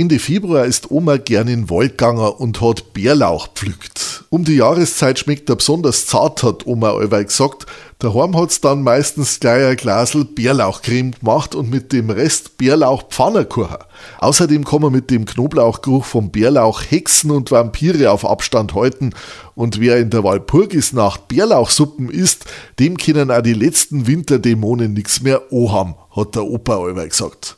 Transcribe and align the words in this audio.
Ende 0.00 0.18
Februar 0.18 0.64
ist 0.64 0.90
Oma 0.90 1.18
gern 1.18 1.46
in 1.46 1.66
den 1.66 1.70
Wald 1.70 1.98
gegangen 1.98 2.26
und 2.26 2.62
hat 2.62 2.94
Bärlauch 2.94 3.48
pflückt. 3.48 4.24
Um 4.30 4.44
die 4.44 4.56
Jahreszeit 4.56 5.18
schmeckt 5.18 5.50
er 5.50 5.56
besonders 5.56 6.06
zart, 6.06 6.42
hat 6.42 6.66
Oma 6.66 6.92
allweil 6.92 7.26
gesagt. 7.26 7.66
Daheim 7.98 8.34
hat's 8.34 8.62
dann 8.62 8.82
meistens 8.82 9.40
gleich 9.40 9.62
ein 9.66 9.76
Glasel 9.76 10.24
Bärlauchcreme 10.24 11.10
gemacht 11.10 11.54
und 11.54 11.68
mit 11.68 11.92
dem 11.92 12.08
Rest 12.08 12.56
Bärlauch 12.56 13.10
Pfannerkuchen. 13.10 13.76
Außerdem 14.20 14.64
kann 14.64 14.80
man 14.80 14.92
mit 14.92 15.10
dem 15.10 15.26
Knoblauchgeruch 15.26 16.06
vom 16.06 16.30
Bärlauch 16.30 16.80
Hexen 16.88 17.30
und 17.30 17.50
Vampire 17.50 18.10
auf 18.10 18.24
Abstand 18.24 18.74
halten. 18.74 19.10
Und 19.54 19.80
wer 19.80 19.98
in 19.98 20.08
der 20.08 20.24
Walpurgisnacht 20.24 21.28
Bärlauchsuppen 21.28 22.08
isst, 22.08 22.46
dem 22.78 22.96
können 22.96 23.30
auch 23.30 23.42
die 23.42 23.52
letzten 23.52 24.06
Winterdämonen 24.06 24.94
nichts 24.94 25.20
mehr 25.20 25.42
haben, 25.50 25.94
hat 26.16 26.36
der 26.36 26.44
Opa 26.44 26.78
allweil 26.78 27.10
gesagt. 27.10 27.48